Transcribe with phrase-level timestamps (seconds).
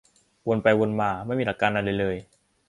[0.47, 2.15] วนไปวนมา ไม่มีหลักการอะไรเลย